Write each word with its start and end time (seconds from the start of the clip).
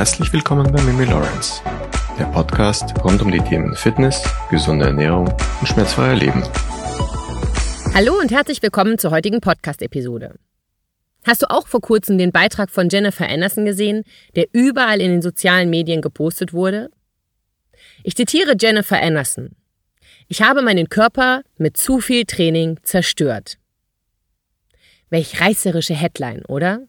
Herzlich 0.00 0.32
willkommen 0.32 0.72
bei 0.72 0.80
Mimi 0.80 1.04
Lawrence, 1.04 1.60
der 2.18 2.24
Podcast 2.24 2.98
rund 3.04 3.20
um 3.20 3.30
die 3.30 3.38
Themen 3.38 3.76
Fitness, 3.76 4.26
gesunde 4.48 4.86
Ernährung 4.86 5.28
und 5.60 5.66
schmerzfreier 5.66 6.16
Leben. 6.16 6.42
Hallo 7.92 8.18
und 8.18 8.30
herzlich 8.30 8.62
willkommen 8.62 8.96
zur 8.96 9.10
heutigen 9.10 9.42
Podcast-Episode. 9.42 10.36
Hast 11.26 11.42
du 11.42 11.50
auch 11.50 11.68
vor 11.68 11.82
kurzem 11.82 12.16
den 12.16 12.32
Beitrag 12.32 12.70
von 12.70 12.88
Jennifer 12.88 13.28
Anderson 13.28 13.66
gesehen, 13.66 14.04
der 14.36 14.46
überall 14.52 15.02
in 15.02 15.10
den 15.10 15.20
sozialen 15.20 15.68
Medien 15.68 16.00
gepostet 16.00 16.54
wurde? 16.54 16.90
Ich 18.02 18.16
zitiere 18.16 18.54
Jennifer 18.58 19.02
Anderson. 19.02 19.50
Ich 20.28 20.40
habe 20.40 20.62
meinen 20.62 20.88
Körper 20.88 21.42
mit 21.58 21.76
zu 21.76 22.00
viel 22.00 22.24
Training 22.24 22.78
zerstört. 22.84 23.58
Welch 25.10 25.42
reißerische 25.42 25.94
Headline, 25.94 26.42
oder? 26.46 26.86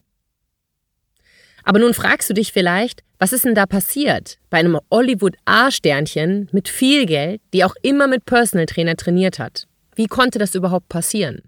Aber 1.63 1.79
nun 1.79 1.93
fragst 1.93 2.29
du 2.29 2.33
dich 2.33 2.51
vielleicht, 2.51 3.03
was 3.19 3.33
ist 3.33 3.45
denn 3.45 3.55
da 3.55 3.65
passiert 3.65 4.37
bei 4.49 4.57
einem 4.57 4.79
Hollywood 4.89 5.35
A-Sternchen 5.45 6.49
mit 6.51 6.67
viel 6.67 7.05
Geld, 7.05 7.41
die 7.53 7.63
auch 7.63 7.75
immer 7.81 8.07
mit 8.07 8.25
Personal 8.25 8.65
Trainer 8.65 8.95
trainiert 8.95 9.37
hat? 9.37 9.67
Wie 9.95 10.07
konnte 10.07 10.39
das 10.39 10.55
überhaupt 10.55 10.89
passieren? 10.89 11.41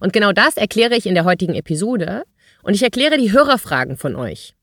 Und 0.00 0.12
genau 0.12 0.32
das 0.32 0.56
erkläre 0.56 0.96
ich 0.96 1.06
in 1.06 1.14
der 1.14 1.24
heutigen 1.24 1.54
Episode 1.54 2.24
und 2.62 2.74
ich 2.74 2.82
erkläre 2.82 3.16
die 3.16 3.32
Hörerfragen 3.32 3.96
von 3.96 4.16
euch. 4.16 4.54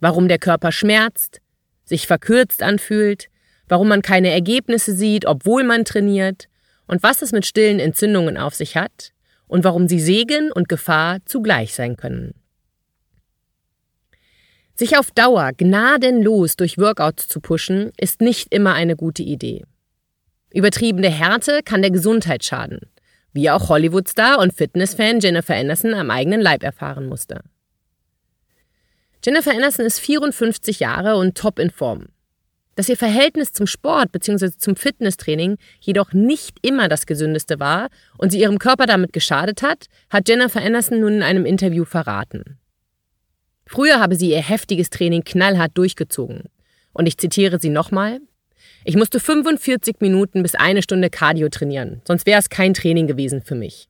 Warum 0.00 0.28
der 0.28 0.38
Körper 0.38 0.72
schmerzt, 0.72 1.40
sich 1.84 2.06
verkürzt 2.06 2.62
anfühlt, 2.62 3.28
warum 3.68 3.88
man 3.88 4.02
keine 4.02 4.30
Ergebnisse 4.30 4.94
sieht, 4.94 5.26
obwohl 5.26 5.64
man 5.64 5.84
trainiert 5.84 6.48
und 6.86 7.02
was 7.02 7.22
es 7.22 7.32
mit 7.32 7.46
stillen 7.46 7.78
Entzündungen 7.78 8.36
auf 8.36 8.54
sich 8.54 8.76
hat 8.76 9.12
und 9.46 9.64
warum 9.64 9.88
sie 9.88 10.00
Segen 10.00 10.52
und 10.52 10.68
Gefahr 10.68 11.18
zugleich 11.24 11.74
sein 11.74 11.96
können. 11.96 12.34
Sich 14.76 14.98
auf 14.98 15.12
Dauer 15.12 15.52
gnadenlos 15.56 16.56
durch 16.56 16.78
Workouts 16.78 17.28
zu 17.28 17.40
pushen, 17.40 17.92
ist 17.96 18.20
nicht 18.20 18.52
immer 18.52 18.74
eine 18.74 18.96
gute 18.96 19.22
Idee. 19.22 19.64
Übertriebene 20.52 21.10
Härte 21.10 21.60
kann 21.64 21.82
der 21.82 21.92
Gesundheit 21.92 22.44
schaden, 22.44 22.80
wie 23.32 23.50
auch 23.50 23.68
Hollywoodstar 23.68 24.40
und 24.40 24.52
Fitnessfan 24.52 25.20
Jennifer 25.20 25.54
Anderson 25.54 25.94
am 25.94 26.10
eigenen 26.10 26.40
Leib 26.40 26.64
erfahren 26.64 27.06
musste. 27.06 27.42
Jennifer 29.24 29.52
Anderson 29.52 29.86
ist 29.86 30.00
54 30.00 30.80
Jahre 30.80 31.16
und 31.16 31.36
top 31.36 31.60
in 31.60 31.70
Form. 31.70 32.06
Dass 32.74 32.88
ihr 32.88 32.96
Verhältnis 32.96 33.52
zum 33.52 33.68
Sport 33.68 34.10
bzw. 34.10 34.50
zum 34.58 34.74
Fitnesstraining 34.74 35.56
jedoch 35.78 36.12
nicht 36.12 36.58
immer 36.62 36.88
das 36.88 37.06
gesündeste 37.06 37.60
war 37.60 37.90
und 38.18 38.32
sie 38.32 38.40
ihrem 38.40 38.58
Körper 38.58 38.86
damit 38.86 39.12
geschadet 39.12 39.62
hat, 39.62 39.86
hat 40.10 40.28
Jennifer 40.28 40.60
Anderson 40.60 40.98
nun 40.98 41.14
in 41.14 41.22
einem 41.22 41.46
Interview 41.46 41.84
verraten. 41.84 42.58
Früher 43.66 44.00
habe 44.00 44.16
sie 44.16 44.30
ihr 44.30 44.42
heftiges 44.42 44.90
Training 44.90 45.24
knallhart 45.24 45.76
durchgezogen. 45.76 46.44
Und 46.92 47.06
ich 47.06 47.18
zitiere 47.18 47.58
sie 47.60 47.70
nochmal. 47.70 48.20
Ich 48.84 48.96
musste 48.96 49.18
45 49.18 49.96
Minuten 50.00 50.42
bis 50.42 50.54
eine 50.54 50.82
Stunde 50.82 51.10
Cardio 51.10 51.48
trainieren, 51.48 52.02
sonst 52.06 52.26
wäre 52.26 52.38
es 52.38 52.50
kein 52.50 52.74
Training 52.74 53.06
gewesen 53.06 53.42
für 53.42 53.54
mich. 53.54 53.88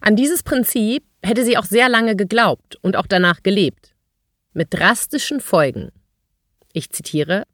An 0.00 0.16
dieses 0.16 0.42
Prinzip 0.42 1.02
hätte 1.22 1.44
sie 1.44 1.56
auch 1.56 1.64
sehr 1.64 1.88
lange 1.88 2.14
geglaubt 2.14 2.76
und 2.82 2.96
auch 2.96 3.06
danach 3.06 3.42
gelebt. 3.42 3.94
Mit 4.52 4.68
drastischen 4.70 5.40
Folgen. 5.40 5.88
Ich 6.74 6.90
zitiere 6.90 7.44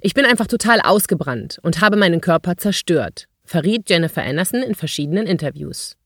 Ich 0.00 0.14
bin 0.14 0.24
einfach 0.24 0.46
total 0.46 0.80
ausgebrannt 0.80 1.58
und 1.62 1.80
habe 1.80 1.96
meinen 1.96 2.20
Körper 2.20 2.56
zerstört, 2.56 3.26
verriet 3.44 3.90
Jennifer 3.90 4.22
Anderson 4.22 4.62
in 4.62 4.76
verschiedenen 4.76 5.26
Interviews. 5.26 5.96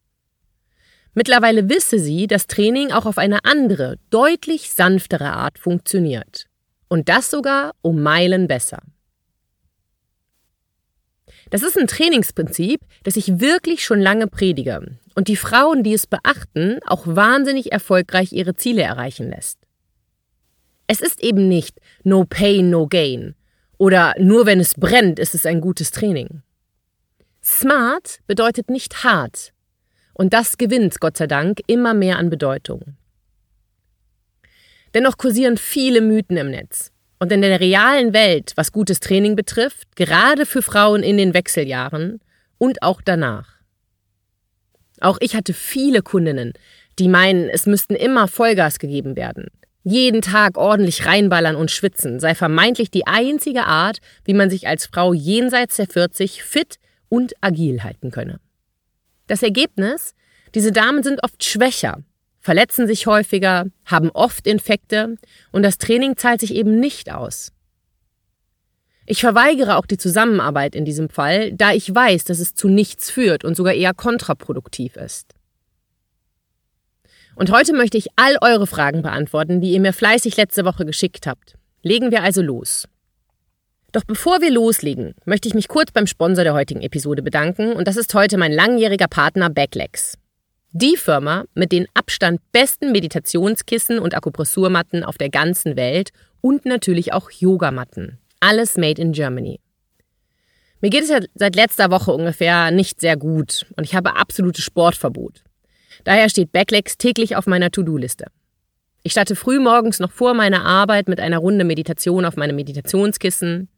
Mittlerweile 1.15 1.69
wisse 1.69 1.99
sie, 1.99 2.27
dass 2.27 2.47
Training 2.47 2.91
auch 2.91 3.07
auf 3.07 3.19
eine 3.19 3.45
andere, 3.45 3.99
deutlich 4.11 4.71
sanftere 4.71 5.33
Art 5.33 5.59
funktioniert. 5.59 6.47
Und 6.89 7.09
das 7.09 7.31
sogar 7.31 7.73
um 7.83 8.03
Meilen 8.03 8.47
besser. 8.49 8.83
Das 11.51 11.63
ist 11.63 11.79
ein 11.79 11.87
Trainingsprinzip, 11.87 12.81
das 13.05 13.17
ich 13.17 13.41
wirklich 13.41 13.85
schon 13.85 14.01
lange 14.01 14.27
predige 14.27 14.99
und 15.15 15.29
die 15.29 15.37
Frauen, 15.37 15.83
die 15.83 15.95
es 15.95 16.07
beachten, 16.07 16.81
auch 16.87 17.07
wahnsinnig 17.07 17.73
erfolgreich 17.73 18.33
ihre 18.33 18.55
Ziele 18.55 18.83
erreichen 18.83 19.31
lässt. 19.31 19.59
Es 20.87 21.01
ist 21.01 21.23
eben 21.23 21.49
nicht 21.49 21.79
No 22.03 22.25
Pain, 22.25 22.71
No 22.71 22.87
Gain 22.87 23.35
oder 23.79 24.15
nur 24.19 24.47
wenn 24.47 24.61
es 24.61 24.75
brennt, 24.75 25.19
ist 25.19 25.35
es 25.35 25.47
ein 25.47 25.61
gutes 25.61 25.91
Training. 25.91 26.43
Smart 27.43 28.21
bedeutet 28.27 28.71
nicht 28.71 29.05
hart, 29.05 29.53
und 30.15 30.33
das 30.33 30.57
gewinnt, 30.57 31.01
Gott 31.01 31.17
sei 31.17 31.27
Dank, 31.27 31.61
immer 31.67 31.93
mehr 31.93 32.19
an 32.19 32.31
Bedeutung. 32.31 32.97
Dennoch 34.95 35.19
kursieren 35.19 35.57
viele 35.57 36.01
Mythen 36.01 36.37
im 36.37 36.51
Netz. 36.51 36.93
Und 37.19 37.33
in 37.33 37.43
der 37.43 37.61
realen 37.61 38.13
Welt, 38.13 38.53
was 38.57 38.73
gutes 38.73 39.01
Training 39.01 39.37
betrifft, 39.37 39.97
gerade 39.97 40.47
für 40.47 40.63
Frauen 40.63 41.03
in 41.03 41.17
den 41.17 41.35
Wechseljahren 41.35 42.21
und 42.59 42.83
auch 42.83 43.01
danach. 43.03 43.55
Auch 45.01 45.19
ich 45.21 45.35
hatte 45.35 45.53
viele 45.53 46.03
Kundinnen, 46.03 46.53
die 46.99 47.09
meinen, 47.09 47.49
es 47.49 47.67
müssten 47.67 47.95
immer 47.95 48.29
Vollgas 48.29 48.79
gegeben 48.79 49.17
werden. 49.17 49.49
Jeden 49.83 50.23
Tag 50.23 50.57
ordentlich 50.57 51.05
reinballern 51.05 51.57
und 51.57 51.71
schwitzen 51.71 52.21
sei 52.21 52.35
vermeintlich 52.35 52.91
die 52.91 53.07
einzige 53.07 53.65
Art, 53.65 53.99
wie 54.25 54.33
man 54.35 54.49
sich 54.49 54.67
als 54.67 54.87
Frau 54.87 55.13
jenseits 55.13 55.77
der 55.77 55.87
40 55.87 56.43
fit 56.43 56.77
und 57.09 57.35
agil 57.43 57.83
halten 57.83 58.11
könne. 58.11 58.41
Das 59.27 59.43
Ergebnis? 59.43 60.15
Diese 60.55 60.73
Damen 60.73 61.03
sind 61.03 61.23
oft 61.23 61.43
schwächer, 61.43 61.99
verletzen 62.41 62.87
sich 62.87 63.07
häufiger, 63.07 63.67
haben 63.85 64.11
oft 64.11 64.47
Infekte 64.47 65.17
und 65.51 65.63
das 65.63 65.79
Training 65.79 66.17
zahlt 66.17 66.41
sich 66.41 66.55
eben 66.55 66.79
nicht 66.79 67.13
aus. 67.13 67.51
Ich 69.07 69.21
verweigere 69.21 69.77
auch 69.77 69.87
die 69.87 69.99
Zusammenarbeit 69.99 70.75
in 70.75 70.85
diesem 70.85 71.11
Fall, 71.11 71.53
da 71.53 71.73
ich 71.73 71.95
weiß, 71.95 72.25
dass 72.25 72.39
es 72.39 72.55
zu 72.55 72.69
nichts 72.69 73.11
führt 73.11 73.45
und 73.45 73.57
sogar 73.57 73.75
eher 73.75 73.93
kontraproduktiv 73.93 74.97
ist. 74.97 75.35
Und 77.37 77.51
heute 77.51 77.75
möchte 77.75 77.99
ich 77.99 78.09
all 78.17 78.37
eure 78.41 78.67
Fragen 78.67 79.03
beantworten, 79.03 79.61
die 79.61 79.73
ihr 79.73 79.81
mir 79.81 79.93
fleißig 79.93 80.37
letzte 80.37 80.65
Woche 80.65 80.87
geschickt 80.87 81.27
habt. 81.27 81.57
Legen 81.83 82.11
wir 82.13 82.23
also 82.23 82.41
los. 82.41 82.87
Doch 83.95 84.03
bevor 84.03 84.41
wir 84.41 84.51
loslegen, 84.51 85.15
möchte 85.25 85.47
ich 85.47 85.55
mich 85.55 85.69
kurz 85.69 85.93
beim 85.93 86.09
Sponsor 86.09 86.43
der 86.43 86.53
heutigen 86.53 86.81
Episode 86.81 87.23
bedanken 87.23 87.75
und 87.75 87.87
das 87.87 87.97
ist 87.97 88.13
heute 88.13 88.37
mein 88.39 88.51
langjähriger 88.51 89.07
Partner 89.07 89.51
Backlegs. 89.51 90.19
Die 90.73 90.97
Firma 90.97 91.45
mit 91.55 91.71
den 91.71 91.87
Abstand 91.95 92.41
besten 92.51 92.91
Meditationskissen 92.91 94.01
und 94.01 94.17
Akupressurmatten 94.17 95.05
auf 95.05 95.17
der 95.17 95.29
ganzen 95.29 95.77
Welt 95.77 96.11
und 96.41 96.67
natürlich 96.67 97.13
auch 97.13 97.31
Yogamatten. 97.31 98.19
Alles 98.41 98.77
made 98.77 99.01
in 99.01 99.13
Germany. 99.13 99.61
Mir 100.81 100.91
geht 100.91 101.05
es 101.05 101.11
ja 101.11 101.21
seit 101.37 101.55
letzter 101.55 101.93
Woche 101.93 102.11
ungefähr 102.11 102.73
nicht 102.73 103.01
sehr 103.01 103.17
gut 103.17 103.65
und 103.77 103.85
ich 103.85 103.95
habe 103.95 104.17
absolutes 104.17 104.65
Sportverbot. 104.65 105.45
Daher 106.03 106.29
steht 106.29 106.51
Backlegs 106.51 106.99
täglich 106.99 107.37
auf 107.37 107.47
meiner 107.47 107.71
To-Do-Liste. 107.71 108.27
Ich 109.05 109.13
starte 109.13 109.37
früh 109.37 109.61
morgens 109.61 110.01
noch 110.01 110.11
vor 110.11 110.35
meiner 110.35 110.65
Arbeit 110.65 111.09
mit 111.09 111.21
einer 111.21 111.39
Runde 111.39 111.65
Meditation 111.65 112.25
auf 112.25 112.37
meinem 112.37 112.57
Meditationskissen. 112.57 113.69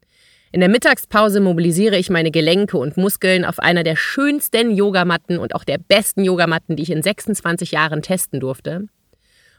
In 0.57 0.61
der 0.61 0.71
Mittagspause 0.71 1.41
mobilisiere 1.41 1.99
ich 1.99 2.09
meine 2.09 2.31
Gelenke 2.31 2.79
und 2.79 2.97
Muskeln 2.97 3.45
auf 3.45 3.59
einer 3.59 3.83
der 3.83 3.95
schönsten 3.95 4.71
Yogamatten 4.75 5.37
und 5.37 5.55
auch 5.55 5.65
der 5.65 5.77
besten 5.77 6.25
Yogamatten, 6.25 6.77
die 6.77 6.83
ich 6.83 6.91
in 6.91 7.03
26 7.03 7.73
Jahren 7.73 8.01
testen 8.01 8.41
durfte. 8.41 8.87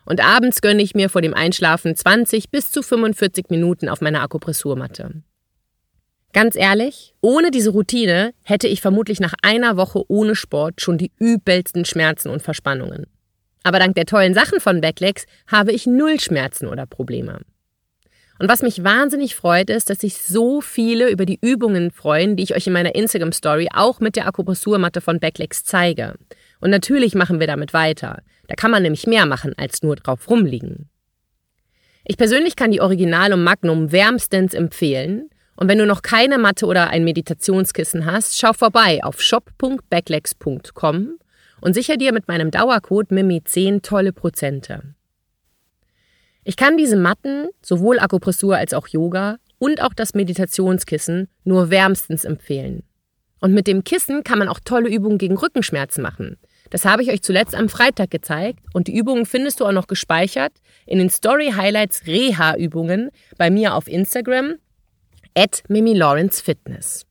Und 0.06 0.26
abends 0.26 0.60
gönne 0.60 0.82
ich 0.82 0.96
mir 0.96 1.10
vor 1.10 1.22
dem 1.22 1.36
Einschlafen 1.36 1.96
20 1.96 2.50
bis 2.50 2.72
zu 2.72 2.82
45 2.82 3.46
Minuten 3.52 3.90
auf 3.90 4.02
meiner 4.02 4.24
Akupressurmatte. 4.24 5.22
Ganz 6.34 6.56
ehrlich, 6.56 7.14
ohne 7.22 7.52
diese 7.52 7.70
Routine 7.70 8.34
hätte 8.42 8.68
ich 8.68 8.82
vermutlich 8.82 9.20
nach 9.20 9.36
einer 9.44 9.78
Woche 9.78 10.02
ohne 10.08 10.34
Sport 10.34 10.82
schon 10.82 10.98
die 10.98 11.12
übelsten 11.20 11.86
Schmerzen 11.86 12.30
und 12.30 12.42
Verspannungen. 12.42 13.06
Aber 13.62 13.78
dank 13.78 13.94
der 13.94 14.06
tollen 14.08 14.34
Sachen 14.34 14.60
von 14.60 14.82
Backlegs 14.82 15.28
habe 15.46 15.74
ich 15.74 15.86
null 15.86 16.20
Schmerzen 16.20 16.66
oder 16.66 16.88
Probleme. 16.88 17.42
Und 18.40 18.50
was 18.50 18.62
mich 18.62 18.84
wahnsinnig 18.84 19.36
freut, 19.36 19.70
ist, 19.70 19.90
dass 19.90 20.00
sich 20.00 20.20
so 20.20 20.62
viele 20.62 21.10
über 21.10 21.26
die 21.26 21.40
Übungen 21.42 21.92
freuen, 21.92 22.36
die 22.36 22.44
ich 22.44 22.56
euch 22.56 22.68
in 22.68 22.74
meiner 22.74 22.96
Instagram 22.96 23.32
Story 23.32 23.70
auch 23.74 24.00
mit 24.00 24.16
der 24.16 24.28
Akupressurmatte 24.28 25.02
von 25.02 25.20
Backlegs 25.20 25.64
zeige. 25.64 26.16
Und 26.60 26.70
natürlich 26.70 27.16
machen 27.16 27.40
wir 27.40 27.48
damit 27.48 27.74
weiter. 27.74 28.22
Da 28.48 28.56
kann 28.56 28.72
man 28.72 28.84
nämlich 28.84 29.08
mehr 29.08 29.26
machen, 29.26 29.54
als 29.58 29.82
nur 29.82 29.96
drauf 29.96 30.30
rumliegen. 30.30 30.90
Ich 32.06 32.18
persönlich 32.18 32.56
kann 32.56 32.72
die 32.72 32.82
Original 32.82 33.34
und 33.34 33.44
Magnum 33.44 33.92
wärmstens 33.92 34.54
empfehlen. 34.54 35.30
Und 35.56 35.68
wenn 35.68 35.80
du 35.80 35.86
noch 35.86 36.04
keine 36.04 36.38
Matte 36.38 36.68
oder 36.68 36.90
ein 36.90 37.04
Meditationskissen 37.04 38.06
hast, 38.06 38.38
schau 38.40 38.54
vorbei 38.54 39.04
auf 39.04 39.22
shop.backlegs.com 39.22 41.18
und 41.60 41.74
sicher 41.74 41.98
dir 41.98 42.14
mit 42.14 42.28
meinem 42.28 42.52
Dauercode 42.52 43.10
MIMI10 43.10 43.82
tolle 43.82 44.14
Prozente. 44.14 44.96
Ich 46.48 46.56
kann 46.56 46.78
diese 46.78 46.96
Matten, 46.96 47.50
sowohl 47.62 48.00
Akupressur 48.00 48.56
als 48.56 48.74
auch 48.74 48.88
Yoga 48.88 49.36
und 49.60 49.82
auch 49.82 49.94
das 49.94 50.14
Meditationskissen 50.14 51.28
nur 51.44 51.72
wärmstens 51.72 52.24
empfehlen. 52.24 52.84
Und 53.42 53.54
mit 53.54 53.68
dem 53.68 53.84
Kissen 53.84 54.24
kann 54.24 54.40
man 54.40 54.48
auch 54.48 54.62
tolle 54.64 54.90
Übungen 54.90 55.18
gegen 55.18 55.38
Rückenschmerzen 55.38 56.02
machen. 56.02 56.38
Das 56.70 56.86
habe 56.86 57.04
ich 57.04 57.12
euch 57.12 57.22
zuletzt 57.22 57.54
am 57.54 57.68
Freitag 57.68 58.12
gezeigt 58.12 58.60
und 58.72 58.88
die 58.88 58.96
Übungen 58.96 59.26
findest 59.26 59.60
du 59.60 59.66
auch 59.66 59.74
noch 59.74 59.88
gespeichert 59.88 60.54
in 60.86 61.00
den 61.00 61.10
Story 61.10 61.52
Highlights 61.54 62.08
Reha 62.08 62.56
Übungen 62.56 63.10
bei 63.38 63.50
mir 63.50 63.76
auf 63.76 63.90
Instagram 63.90 64.56
at 65.36 65.64
Mimi 65.68 65.96
Lawrence 65.96 66.42
Fitness. 66.42 67.06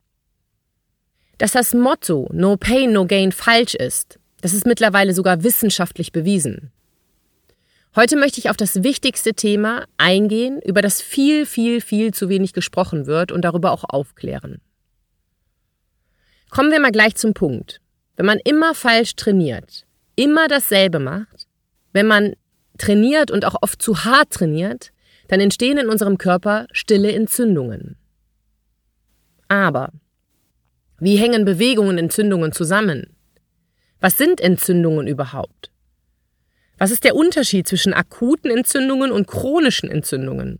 Dass 1.36 1.52
das 1.52 1.74
Motto 1.74 2.30
No 2.32 2.56
Pain, 2.56 2.90
No 2.90 3.04
Gain 3.04 3.32
falsch 3.32 3.74
ist, 3.74 4.18
das 4.40 4.54
ist 4.54 4.64
mittlerweile 4.64 5.12
sogar 5.12 5.42
wissenschaftlich 5.42 6.10
bewiesen. 6.10 6.72
Heute 7.96 8.16
möchte 8.16 8.38
ich 8.38 8.50
auf 8.50 8.58
das 8.58 8.82
wichtigste 8.82 9.32
Thema 9.32 9.86
eingehen, 9.96 10.60
über 10.62 10.82
das 10.82 11.00
viel, 11.00 11.46
viel, 11.46 11.80
viel 11.80 12.12
zu 12.12 12.28
wenig 12.28 12.52
gesprochen 12.52 13.06
wird 13.06 13.32
und 13.32 13.40
darüber 13.42 13.72
auch 13.72 13.84
aufklären. 13.88 14.60
Kommen 16.50 16.70
wir 16.70 16.78
mal 16.78 16.92
gleich 16.92 17.14
zum 17.14 17.32
Punkt. 17.32 17.80
Wenn 18.16 18.26
man 18.26 18.38
immer 18.44 18.74
falsch 18.74 19.16
trainiert, 19.16 19.86
immer 20.14 20.46
dasselbe 20.46 20.98
macht, 20.98 21.48
wenn 21.94 22.06
man 22.06 22.34
trainiert 22.76 23.30
und 23.30 23.46
auch 23.46 23.56
oft 23.62 23.80
zu 23.80 24.04
hart 24.04 24.30
trainiert, 24.30 24.92
dann 25.28 25.40
entstehen 25.40 25.78
in 25.78 25.88
unserem 25.88 26.18
Körper 26.18 26.66
stille 26.72 27.12
Entzündungen. 27.12 27.96
Aber 29.48 29.90
wie 30.98 31.16
hängen 31.16 31.46
Bewegungen 31.46 31.90
und 31.90 31.98
Entzündungen 31.98 32.52
zusammen? 32.52 33.16
Was 34.00 34.18
sind 34.18 34.42
Entzündungen 34.42 35.06
überhaupt? 35.06 35.70
Was 36.78 36.90
ist 36.90 37.04
der 37.04 37.16
Unterschied 37.16 37.66
zwischen 37.66 37.94
akuten 37.94 38.50
Entzündungen 38.50 39.10
und 39.10 39.26
chronischen 39.26 39.90
Entzündungen? 39.90 40.58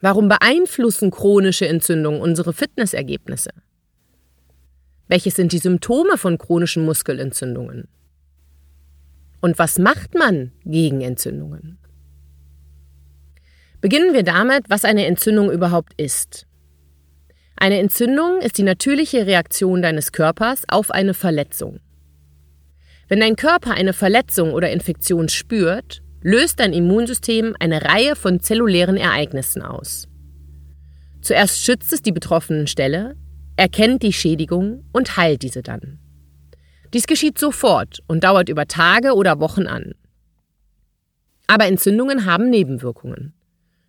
Warum 0.00 0.28
beeinflussen 0.28 1.10
chronische 1.10 1.66
Entzündungen 1.66 2.20
unsere 2.20 2.52
Fitnessergebnisse? 2.52 3.50
Welches 5.08 5.36
sind 5.36 5.52
die 5.52 5.58
Symptome 5.58 6.18
von 6.18 6.36
chronischen 6.36 6.84
Muskelentzündungen? 6.84 7.88
Und 9.40 9.58
was 9.58 9.78
macht 9.78 10.14
man 10.14 10.52
gegen 10.64 11.00
Entzündungen? 11.00 11.78
Beginnen 13.80 14.12
wir 14.12 14.24
damit, 14.24 14.68
was 14.68 14.84
eine 14.84 15.06
Entzündung 15.06 15.50
überhaupt 15.50 15.92
ist. 15.96 16.46
Eine 17.56 17.78
Entzündung 17.78 18.40
ist 18.40 18.58
die 18.58 18.62
natürliche 18.62 19.26
Reaktion 19.26 19.80
deines 19.80 20.12
Körpers 20.12 20.64
auf 20.68 20.90
eine 20.90 21.14
Verletzung. 21.14 21.80
Wenn 23.08 23.20
dein 23.20 23.36
Körper 23.36 23.72
eine 23.72 23.92
Verletzung 23.92 24.52
oder 24.52 24.70
Infektion 24.70 25.28
spürt, 25.28 26.02
löst 26.22 26.58
dein 26.58 26.72
Immunsystem 26.72 27.54
eine 27.60 27.82
Reihe 27.82 28.16
von 28.16 28.40
zellulären 28.40 28.96
Ereignissen 28.96 29.62
aus. 29.62 30.08
Zuerst 31.20 31.60
schützt 31.62 31.92
es 31.92 32.02
die 32.02 32.12
betroffenen 32.12 32.66
Stelle, 32.66 33.16
erkennt 33.56 34.02
die 34.02 34.12
Schädigung 34.12 34.84
und 34.92 35.16
heilt 35.16 35.42
diese 35.42 35.62
dann. 35.62 35.98
Dies 36.92 37.06
geschieht 37.06 37.38
sofort 37.38 38.00
und 38.08 38.24
dauert 38.24 38.48
über 38.48 38.66
Tage 38.66 39.14
oder 39.14 39.38
Wochen 39.38 39.66
an. 39.66 39.94
Aber 41.46 41.66
Entzündungen 41.66 42.24
haben 42.24 42.50
Nebenwirkungen. 42.50 43.34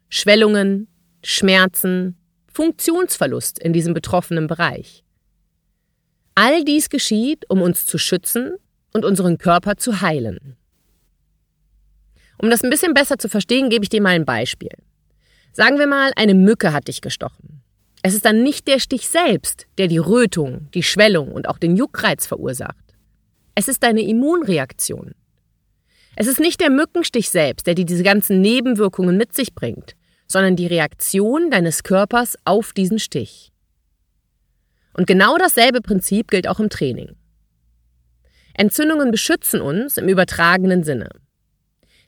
Schwellungen, 0.09 0.87
Schmerzen, 1.23 2.17
Funktionsverlust 2.53 3.59
in 3.59 3.73
diesem 3.73 3.93
betroffenen 3.93 4.47
Bereich. 4.47 5.03
All 6.35 6.63
dies 6.63 6.89
geschieht, 6.89 7.49
um 7.49 7.61
uns 7.61 7.87
zu 7.87 7.97
schützen 7.97 8.53
und 8.97 9.05
unseren 9.05 9.37
Körper 9.37 9.77
zu 9.77 10.01
heilen. 10.01 10.57
Um 12.37 12.49
das 12.49 12.63
ein 12.63 12.69
bisschen 12.69 12.93
besser 12.93 13.17
zu 13.17 13.29
verstehen, 13.29 13.69
gebe 13.69 13.83
ich 13.83 13.89
dir 13.89 14.01
mal 14.01 14.09
ein 14.09 14.25
Beispiel. 14.25 14.71
Sagen 15.53 15.79
wir 15.79 15.87
mal, 15.87 16.11
eine 16.15 16.33
Mücke 16.33 16.73
hat 16.73 16.87
dich 16.87 17.01
gestochen. 17.01 17.61
Es 18.03 18.13
ist 18.13 18.25
dann 18.25 18.43
nicht 18.43 18.67
der 18.67 18.79
Stich 18.79 19.07
selbst, 19.07 19.65
der 19.77 19.87
die 19.87 19.97
Rötung, 19.97 20.69
die 20.73 20.83
Schwellung 20.83 21.31
und 21.31 21.47
auch 21.47 21.57
den 21.57 21.75
Juckreiz 21.75 22.27
verursacht. 22.27 22.75
Es 23.55 23.67
ist 23.67 23.81
deine 23.81 24.01
Immunreaktion. 24.01 25.13
Es 26.15 26.27
ist 26.27 26.39
nicht 26.39 26.61
der 26.61 26.69
Mückenstich 26.69 27.29
selbst, 27.29 27.67
der 27.67 27.75
dir 27.75 27.85
diese 27.85 28.03
ganzen 28.03 28.41
Nebenwirkungen 28.41 29.17
mit 29.17 29.33
sich 29.33 29.53
bringt, 29.53 29.95
sondern 30.27 30.55
die 30.55 30.67
Reaktion 30.67 31.49
deines 31.49 31.83
Körpers 31.83 32.37
auf 32.43 32.73
diesen 32.73 32.99
Stich. 32.99 33.51
Und 34.93 35.05
genau 35.05 35.37
dasselbe 35.37 35.81
Prinzip 35.81 36.29
gilt 36.29 36.47
auch 36.47 36.59
im 36.59 36.69
Training. 36.69 37.15
Entzündungen 38.57 39.11
beschützen 39.11 39.61
uns 39.61 39.97
im 39.97 40.09
übertragenen 40.09 40.83
Sinne. 40.83 41.09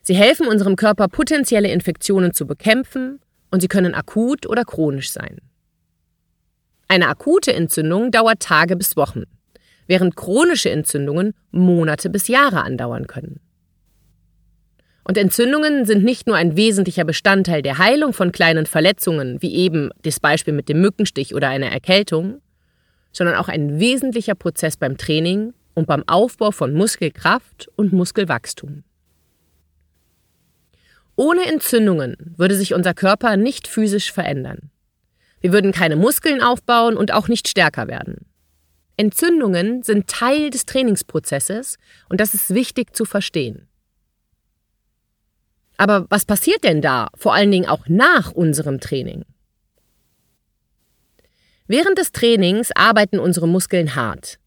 Sie 0.02 0.16
helfen 0.16 0.48
unserem 0.48 0.76
Körper, 0.76 1.08
potenzielle 1.08 1.72
Infektionen 1.72 2.34
zu 2.34 2.48
bekämpfen 2.48 3.20
und 3.52 3.62
sie 3.62 3.68
können 3.68 3.94
akut 3.94 4.48
oder 4.48 4.66
chronisch 4.66 5.12
sein. 5.12 5.38
Eine 6.88 7.08
akute 7.08 7.54
Entzündung 7.54 8.10
dauert 8.10 8.40
Tage 8.40 8.76
bis 8.76 8.98
Wochen, 8.98 9.26
während 9.86 10.16
chronische 10.16 10.72
Entzündungen 10.72 11.36
Monate 11.52 12.10
bis 12.10 12.28
Jahre 12.28 12.64
andauern 12.64 13.06
können. 13.06 13.40
Und 15.04 15.18
Entzündungen 15.18 15.86
sind 15.86 16.04
nicht 16.04 16.26
nur 16.26 16.36
ein 16.36 16.56
wesentlicher 16.56 17.04
Bestandteil 17.06 17.62
der 17.62 17.78
Heilung 17.78 18.14
von 18.14 18.32
kleinen 18.32 18.66
Verletzungen, 18.66 19.42
wie 19.42 19.54
eben 19.56 19.92
das 20.02 20.20
Beispiel 20.20 20.54
mit 20.54 20.68
dem 20.68 20.82
Mückenstich 20.82 21.36
oder 21.36 21.50
einer 21.50 21.72
Erkältung, 21.72 22.42
sondern 23.12 23.36
auch 23.36 23.48
ein 23.50 23.80
wesentlicher 23.80 24.36
Prozess 24.36 24.78
beim 24.78 24.98
Training 24.98 25.54
und 25.74 25.88
beim 25.88 26.04
Aufbau 26.08 26.52
von 26.52 26.74
Muskelkraft 26.74 27.70
und 27.76 27.94
Muskelwachstum. 27.94 28.84
Ohne 31.16 31.46
Entzündungen 31.46 32.16
würde 32.38 32.56
sich 32.56 32.74
unser 32.74 32.94
Körper 32.94 33.36
nicht 33.36 33.68
physisch 33.68 34.12
verändern. 34.12 34.72
Wir 35.42 35.52
würden 35.52 35.72
keine 35.72 35.96
Muskeln 35.96 36.42
aufbauen 36.42 36.98
und 36.98 37.14
auch 37.14 37.28
nicht 37.28 37.48
stärker 37.48 37.88
werden. 37.88 38.26
Entzündungen 38.98 39.84
sind 39.84 40.08
Teil 40.08 40.50
des 40.50 40.66
Trainingsprozesses 40.66 41.78
und 42.10 42.20
das 42.20 42.34
ist 42.34 42.54
wichtig 42.54 42.96
zu 42.96 43.06
verstehen. 43.06 43.68
Aber 45.78 46.06
was 46.10 46.26
passiert 46.26 46.66
denn 46.66 46.82
da, 46.82 47.08
vor 47.16 47.34
allen 47.34 47.52
Dingen 47.52 47.70
auch 47.70 47.88
nach 47.88 48.32
unserem 48.32 48.82
Training? 48.82 49.24
Während 51.68 51.98
des 51.98 52.12
Trainings 52.12 52.72
arbeiten 52.76 53.20
unsere 53.20 53.48
Muskeln 53.48 53.96
hart. 53.96 54.39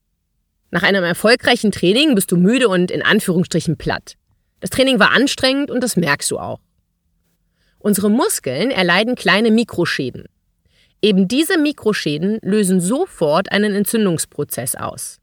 Nach 0.75 0.83
einem 0.83 1.05
erfolgreichen 1.05 1.71
Training 1.71 2.15
bist 2.15 2.33
du 2.33 2.39
müde 2.39 2.67
und 2.71 2.91
in 2.91 3.03
Anführungsstrichen 3.03 3.77
platt. 3.77 4.15
Das 4.61 4.71
Training 4.71 4.99
war 4.99 5.11
anstrengend 5.11 5.71
und 5.71 5.85
das 5.85 5.97
merkst 5.97 6.31
du 6.31 6.39
auch. 6.39 6.61
Unsere 7.79 8.11
Muskeln 8.11 8.71
erleiden 8.71 9.15
kleine 9.15 9.51
Mikroschäden. 9.51 10.25
Eben 11.03 11.29
diese 11.29 11.59
Mikroschäden 11.59 12.39
lösen 12.41 12.81
sofort 12.81 13.53
einen 13.53 13.75
Entzündungsprozess 13.75 14.75
aus. 14.75 15.19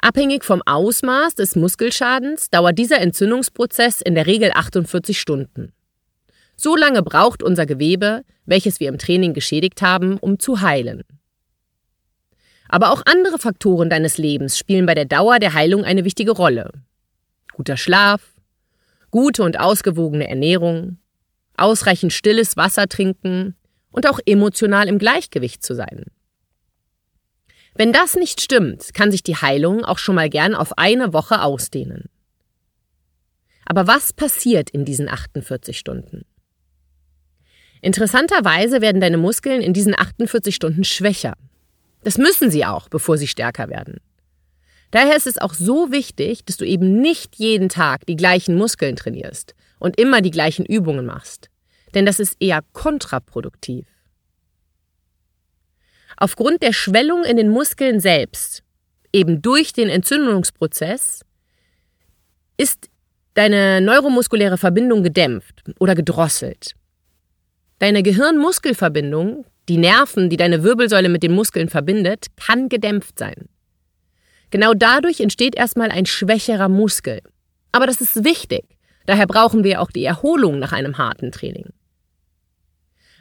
Abhängig 0.00 0.44
vom 0.44 0.60
Ausmaß 0.66 1.36
des 1.36 1.54
Muskelschadens 1.54 2.50
dauert 2.50 2.78
dieser 2.78 3.00
Entzündungsprozess 3.00 4.00
in 4.00 4.16
der 4.16 4.26
Regel 4.26 4.50
48 4.52 5.20
Stunden. 5.20 5.72
So 6.56 6.74
lange 6.74 7.04
braucht 7.04 7.44
unser 7.44 7.64
Gewebe, 7.64 8.22
welches 8.44 8.80
wir 8.80 8.88
im 8.88 8.98
Training 8.98 9.34
geschädigt 9.34 9.82
haben, 9.82 10.16
um 10.16 10.40
zu 10.40 10.62
heilen. 10.62 11.04
Aber 12.72 12.92
auch 12.92 13.02
andere 13.04 13.40
Faktoren 13.40 13.90
deines 13.90 14.16
Lebens 14.16 14.56
spielen 14.56 14.86
bei 14.86 14.94
der 14.94 15.04
Dauer 15.04 15.40
der 15.40 15.54
Heilung 15.54 15.84
eine 15.84 16.04
wichtige 16.04 16.30
Rolle. 16.30 16.70
Guter 17.52 17.76
Schlaf, 17.76 18.22
gute 19.10 19.42
und 19.42 19.58
ausgewogene 19.58 20.28
Ernährung, 20.28 20.98
ausreichend 21.56 22.12
stilles 22.12 22.56
Wasser 22.56 22.86
trinken 22.86 23.56
und 23.90 24.08
auch 24.08 24.20
emotional 24.24 24.86
im 24.86 25.00
Gleichgewicht 25.00 25.64
zu 25.64 25.74
sein. 25.74 26.04
Wenn 27.74 27.92
das 27.92 28.14
nicht 28.14 28.40
stimmt, 28.40 28.94
kann 28.94 29.10
sich 29.10 29.24
die 29.24 29.36
Heilung 29.36 29.84
auch 29.84 29.98
schon 29.98 30.14
mal 30.14 30.30
gern 30.30 30.54
auf 30.54 30.78
eine 30.78 31.12
Woche 31.12 31.42
ausdehnen. 31.42 32.04
Aber 33.64 33.88
was 33.88 34.12
passiert 34.12 34.70
in 34.70 34.84
diesen 34.84 35.08
48 35.08 35.76
Stunden? 35.76 36.24
Interessanterweise 37.82 38.80
werden 38.80 39.00
deine 39.00 39.18
Muskeln 39.18 39.60
in 39.60 39.72
diesen 39.72 39.98
48 39.98 40.54
Stunden 40.54 40.84
schwächer. 40.84 41.34
Das 42.02 42.18
müssen 42.18 42.50
sie 42.50 42.64
auch, 42.64 42.88
bevor 42.88 43.18
sie 43.18 43.26
stärker 43.26 43.68
werden. 43.68 44.00
Daher 44.90 45.16
ist 45.16 45.26
es 45.26 45.38
auch 45.38 45.54
so 45.54 45.92
wichtig, 45.92 46.44
dass 46.44 46.56
du 46.56 46.64
eben 46.64 47.00
nicht 47.00 47.36
jeden 47.36 47.68
Tag 47.68 48.06
die 48.06 48.16
gleichen 48.16 48.56
Muskeln 48.56 48.96
trainierst 48.96 49.54
und 49.78 50.00
immer 50.00 50.20
die 50.20 50.32
gleichen 50.32 50.64
Übungen 50.64 51.06
machst. 51.06 51.48
Denn 51.94 52.06
das 52.06 52.18
ist 52.18 52.36
eher 52.40 52.62
kontraproduktiv. 52.72 53.86
Aufgrund 56.16 56.62
der 56.62 56.72
Schwellung 56.72 57.24
in 57.24 57.36
den 57.36 57.48
Muskeln 57.48 58.00
selbst, 58.00 58.62
eben 59.12 59.42
durch 59.42 59.72
den 59.72 59.88
Entzündungsprozess, 59.88 61.24
ist 62.56 62.90
deine 63.34 63.80
neuromuskuläre 63.80 64.58
Verbindung 64.58 65.02
gedämpft 65.02 65.62
oder 65.78 65.94
gedrosselt. 65.94 66.74
Deine 67.78 68.02
Gehirn-Muskelverbindung 68.02 69.46
die 69.70 69.78
Nerven, 69.78 70.28
die 70.28 70.36
deine 70.36 70.64
Wirbelsäule 70.64 71.08
mit 71.08 71.22
den 71.22 71.32
Muskeln 71.32 71.68
verbindet, 71.68 72.26
kann 72.34 72.68
gedämpft 72.68 73.20
sein. 73.20 73.48
Genau 74.50 74.74
dadurch 74.74 75.20
entsteht 75.20 75.54
erstmal 75.54 75.92
ein 75.92 76.06
schwächerer 76.06 76.68
Muskel. 76.68 77.20
Aber 77.70 77.86
das 77.86 78.00
ist 78.00 78.24
wichtig. 78.24 78.64
Daher 79.06 79.28
brauchen 79.28 79.62
wir 79.62 79.80
auch 79.80 79.92
die 79.92 80.04
Erholung 80.04 80.58
nach 80.58 80.72
einem 80.72 80.98
harten 80.98 81.30
Training. 81.30 81.68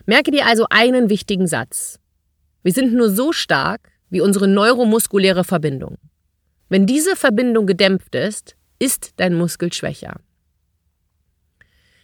Merke 0.08 0.32
dir 0.32 0.48
also 0.48 0.66
einen 0.72 1.12
wichtigen 1.12 1.46
Satz. 1.46 2.00
Wir 2.64 2.72
sind 2.74 2.94
nur 2.94 3.12
so 3.12 3.32
stark 3.32 3.82
wie 4.10 4.22
unsere 4.22 4.48
neuromuskuläre 4.48 5.44
Verbindung. 5.44 5.98
Wenn 6.68 6.88
diese 6.88 7.16
Verbindung 7.16 7.68
gedämpft 7.68 8.16
ist, 8.16 8.56
ist 8.80 9.12
dein 9.18 9.36
Muskel 9.36 9.72
schwächer. 9.72 10.16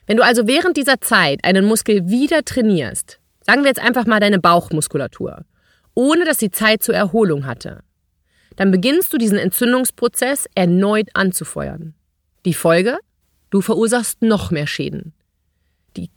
Wenn 0.06 0.18
du 0.18 0.24
also 0.24 0.46
während 0.46 0.78
dieser 0.78 1.02
Zeit 1.02 1.44
einen 1.44 1.66
Muskel 1.66 2.08
wieder 2.10 2.46
trainierst, 2.46 3.20
sagen 3.46 3.62
wir 3.62 3.68
jetzt 3.68 3.82
einfach 3.82 4.06
mal 4.06 4.20
deine 4.20 4.40
Bauchmuskulatur, 4.40 5.46
ohne 5.94 6.26
dass 6.26 6.40
sie 6.40 6.52
Zeit 6.52 6.84
zur 6.84 6.96
Erholung 6.96 7.46
hatte, 7.46 7.84
dann 8.56 8.72
beginnst 8.72 9.14
du 9.14 9.18
diesen 9.18 9.38
Entzündungsprozess 9.38 10.48
erneut 10.56 11.10
anzufeuern. 11.14 11.94
Die 12.46 12.54
Folge? 12.54 12.98
Du 13.50 13.62
verursachst 13.62 14.22
noch 14.22 14.52
mehr 14.52 14.68
Schäden. 14.68 15.14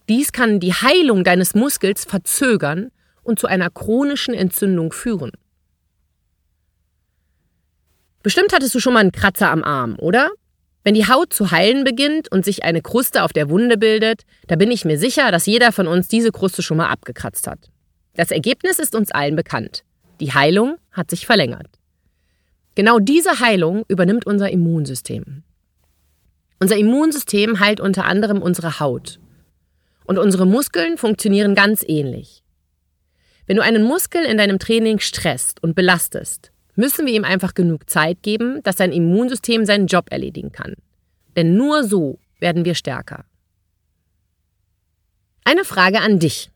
dies 0.09 0.33
kann 0.33 0.59
die 0.61 0.73
Heilung 0.73 1.23
deines 1.23 1.55
Muskels 1.55 2.05
verzögern 2.05 2.91
und 3.23 3.39
zu 3.39 3.47
einer 3.47 3.71
chronischen 3.71 4.35
Entzündung 4.35 4.93
führen. 4.93 5.33
Bestimmt 8.23 8.53
hattest 8.53 8.75
du 8.75 8.81
schon 8.81 8.95
mal 8.95 9.01
einen 9.01 9.13
Kratzer 9.13 9.51
am 9.51 9.63
Arm, 9.63 9.97
oder? 9.99 10.31
Wenn 10.89 10.95
die 10.95 11.07
Haut 11.07 11.35
zu 11.35 11.51
heilen 11.51 11.85
beginnt 11.85 12.33
und 12.33 12.47
sich 12.47 12.65
eine 12.65 12.81
Kruste 12.81 13.23
auf 13.23 13.35
der 13.35 13.51
Wunde 13.51 13.77
bildet, 13.77 14.23
da 14.47 14.57
bin 14.57 14.71
ich 14.71 14.87
mir 14.87 14.99
sicher, 14.99 15.31
dass 15.31 15.45
jeder 15.45 15.71
von 15.71 15.87
uns 15.87 16.09
diese 16.09 16.33
Kruste 16.33 16.63
schon 16.63 16.79
mal 16.79 16.89
abgekratzt 16.89 17.47
hat. 17.47 17.59
Das 18.15 18.31
Ergebnis 18.31 18.79
ist 18.79 18.95
uns 18.95 19.11
allen 19.11 19.37
bekannt. 19.37 19.85
Die 20.19 20.33
Heilung 20.33 20.79
hat 20.91 21.11
sich 21.11 21.27
verlängert. 21.27 21.67
Genau 22.75 23.01
diese 23.01 23.39
Heilung 23.41 23.85
übernimmt 23.89 24.27
unser 24.27 24.49
Immunsystem. 24.49 25.43
Unser 26.59 26.79
Immunsystem 26.79 27.61
heilt 27.61 27.81
unter 27.81 28.07
anderem 28.07 28.41
unsere 28.41 28.81
Haut. 28.81 29.21
Und 30.07 30.17
unsere 30.17 30.47
Muskeln 30.47 30.97
funktionieren 30.97 31.55
ganz 31.55 31.85
ähnlich. 31.87 32.43
Wenn 33.47 33.57
du 33.57 33.63
einen 33.63 33.83
Muskel 33.83 34.25
in 34.25 34.39
deinem 34.39 34.59
Training 34.59 35.01
stresst 35.01 35.63
und 35.63 35.75
belastest, 35.75 36.51
müssen 36.79 37.07
wir 37.07 37.13
ihm 37.13 37.25
einfach 37.25 37.55
genug 37.55 37.91
Zeit 37.91 38.23
geben, 38.23 38.63
dass 38.63 38.77
sein 38.77 38.93
Immunsystem 38.93 39.67
seinen 39.67 39.89
Job 39.89 40.07
erledigen 40.11 40.53
kann. 40.53 40.75
Denn 41.37 41.57
nur 41.57 41.83
so 41.83 42.21
werden 42.39 42.65
wir 42.65 42.77
stärker. 42.77 43.25
Eine 45.45 45.65
Frage 45.65 46.01
an 46.01 46.21
dich. 46.21 46.51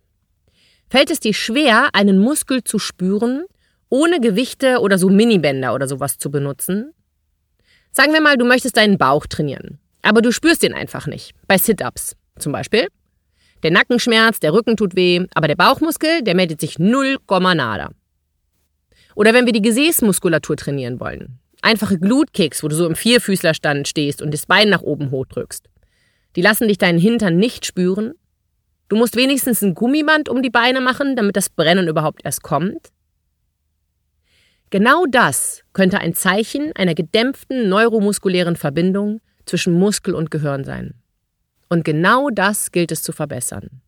Fällt 0.89 1.11
es 1.11 1.19
dir 1.19 1.35
schwer, 1.35 1.89
einen 1.93 2.19
Muskel 2.19 2.63
zu 2.63 2.79
spüren, 2.79 3.45
ohne 3.89 4.21
Gewichte 4.21 4.79
oder 4.79 4.97
so 4.97 5.09
Minibänder 5.09 5.75
oder 5.75 5.89
sowas 5.89 6.19
zu 6.19 6.31
benutzen? 6.31 6.93
Sagen 7.91 8.13
wir 8.13 8.21
mal, 8.21 8.37
du 8.37 8.45
möchtest 8.45 8.77
deinen 8.77 8.99
Bauch 8.99 9.27
trainieren, 9.27 9.81
aber 10.03 10.23
du 10.23 10.31
spürst 10.31 10.63
ihn 10.63 10.73
einfach 10.73 11.07
nicht. 11.07 11.33
Bei 11.49 11.59
Sit-Ups 11.59 12.15
zum 12.39 12.53
Beispiel. 12.53 12.87
Der 13.65 13.71
Nackenschmerz, 13.71 14.39
der 14.41 14.53
Rücken 14.53 14.77
tut 14.77 14.95
weh, 14.95 15.27
aber 15.35 15.49
der 15.49 15.57
Bauchmuskel, 15.57 16.23
der 16.23 16.35
meldet 16.35 16.61
sich 16.61 16.79
null 16.79 17.19
nada. 17.29 17.91
Oder 19.15 19.35
wenn 19.35 19.47
wir 19.47 19.53
die 19.53 19.63
Gesäßmuskulatur 19.63 20.57
trainieren 20.57 21.01
wollen. 21.01 21.39
Einfache 21.63 21.99
Glutkicks, 21.99 22.63
wo 22.63 22.69
du 22.69 22.75
so 22.75 22.87
im 22.87 22.97
Vierfüßlerstand 22.97 23.87
stehst 23.87 24.21
und 24.21 24.33
das 24.33 24.47
Bein 24.47 24.69
nach 24.69 24.83
oben 24.83 25.11
hochdrückst. 25.11 25.69
Die 26.35 26.43
lassen 26.43 26.69
dich 26.69 26.79
deinen 26.79 26.99
Hintern 26.99 27.37
nicht 27.37 27.67
spüren. 27.67 28.15
Du 28.89 28.97
musst 28.97 29.17
wenigstens 29.17 29.63
ein 29.63 29.75
Gummiband 29.75 30.29
um 30.29 30.43
die 30.43 30.51
Beine 30.51 30.81
machen, 30.81 31.15
damit 31.15 31.37
das 31.37 31.49
Brennen 31.49 31.89
überhaupt 31.89 32.23
erst 32.25 32.43
kommt. 32.43 32.89
Genau 34.71 35.05
das 35.07 35.63
könnte 35.75 35.99
ein 35.99 36.15
Zeichen 36.15 36.73
einer 36.75 36.95
gedämpften 36.95 37.69
neuromuskulären 37.69 38.57
Verbindung 38.57 39.21
zwischen 39.45 39.75
Muskel 39.75 40.15
und 40.15 40.31
Gehirn 40.31 40.65
sein. 40.65 40.95
Und 41.69 41.85
genau 41.85 42.31
das 42.31 42.73
gilt 42.73 42.91
es 42.91 43.03
zu 43.03 43.13
verbessern. 43.13 43.83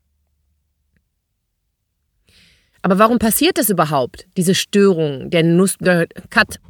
Aber 2.84 2.98
warum 2.98 3.18
passiert 3.18 3.56
das 3.56 3.70
überhaupt, 3.70 4.26
diese 4.36 4.54
Störung 4.54 5.30
der 5.30 5.42
Nuss... 5.42 5.76
Äh, 5.80 6.06
Cut. 6.28 6.60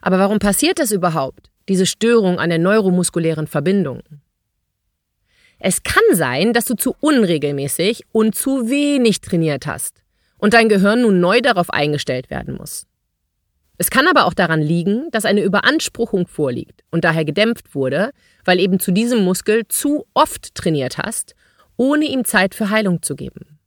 Aber 0.00 0.18
warum 0.18 0.38
passiert 0.38 0.78
das 0.78 0.90
überhaupt, 0.90 1.50
diese 1.68 1.84
Störung 1.84 2.38
an 2.38 2.48
der 2.48 2.58
neuromuskulären 2.58 3.46
Verbindung? 3.46 4.00
Es 5.58 5.82
kann 5.82 6.02
sein, 6.12 6.54
dass 6.54 6.64
du 6.64 6.74
zu 6.76 6.96
unregelmäßig 6.98 8.04
und 8.10 8.34
zu 8.34 8.70
wenig 8.70 9.20
trainiert 9.20 9.66
hast 9.66 10.02
und 10.38 10.54
dein 10.54 10.70
Gehirn 10.70 11.02
nun 11.02 11.20
neu 11.20 11.42
darauf 11.42 11.68
eingestellt 11.68 12.30
werden 12.30 12.56
muss. 12.56 12.86
Es 13.76 13.90
kann 13.90 14.08
aber 14.08 14.24
auch 14.24 14.32
daran 14.32 14.62
liegen, 14.62 15.10
dass 15.10 15.26
eine 15.26 15.42
Überanspruchung 15.42 16.26
vorliegt 16.26 16.84
und 16.90 17.04
daher 17.04 17.26
gedämpft 17.26 17.74
wurde, 17.74 18.12
weil 18.46 18.60
eben 18.60 18.80
zu 18.80 18.92
diesem 18.92 19.24
Muskel 19.24 19.68
zu 19.68 20.06
oft 20.14 20.54
trainiert 20.54 20.96
hast 20.96 21.34
ohne 21.76 22.06
ihm 22.06 22.24
Zeit 22.24 22.54
für 22.54 22.70
Heilung 22.70 23.02
zu 23.02 23.16
geben. 23.16 23.58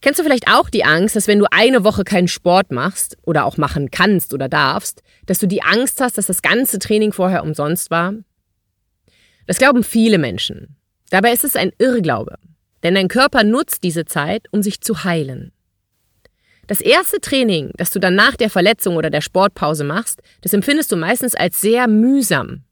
Kennst 0.00 0.20
du 0.20 0.22
vielleicht 0.22 0.48
auch 0.48 0.70
die 0.70 0.84
Angst, 0.84 1.16
dass 1.16 1.26
wenn 1.26 1.40
du 1.40 1.46
eine 1.50 1.82
Woche 1.82 2.04
keinen 2.04 2.28
Sport 2.28 2.70
machst 2.70 3.16
oder 3.22 3.44
auch 3.44 3.56
machen 3.56 3.90
kannst 3.90 4.32
oder 4.32 4.48
darfst, 4.48 5.02
dass 5.26 5.40
du 5.40 5.48
die 5.48 5.62
Angst 5.62 6.00
hast, 6.00 6.16
dass 6.16 6.26
das 6.26 6.42
ganze 6.42 6.78
Training 6.78 7.12
vorher 7.12 7.42
umsonst 7.42 7.90
war? 7.90 8.14
Das 9.46 9.58
glauben 9.58 9.82
viele 9.82 10.18
Menschen. 10.18 10.76
Dabei 11.10 11.32
ist 11.32 11.42
es 11.42 11.56
ein 11.56 11.72
Irrglaube, 11.78 12.36
denn 12.84 12.94
dein 12.94 13.08
Körper 13.08 13.42
nutzt 13.42 13.82
diese 13.82 14.04
Zeit, 14.04 14.46
um 14.52 14.62
sich 14.62 14.80
zu 14.80 15.04
heilen. 15.04 15.52
Das 16.68 16.80
erste 16.82 17.18
Training, 17.18 17.72
das 17.76 17.90
du 17.90 17.98
dann 17.98 18.14
nach 18.14 18.36
der 18.36 18.50
Verletzung 18.50 18.96
oder 18.96 19.08
der 19.08 19.22
Sportpause 19.22 19.84
machst, 19.84 20.20
das 20.42 20.52
empfindest 20.52 20.92
du 20.92 20.96
meistens 20.96 21.34
als 21.34 21.60
sehr 21.60 21.88
mühsam. 21.88 22.62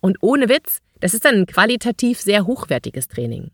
Und 0.00 0.18
ohne 0.20 0.50
Witz, 0.50 0.80
das 1.02 1.14
ist 1.14 1.26
ein 1.26 1.46
qualitativ 1.46 2.20
sehr 2.20 2.46
hochwertiges 2.46 3.08
Training. 3.08 3.50